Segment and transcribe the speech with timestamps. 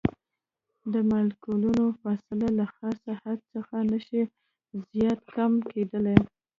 [0.93, 1.63] د مالیکول
[2.01, 4.21] فاصله له خاص حد څخه نشي
[4.91, 6.19] زیاته کمه کیدلی.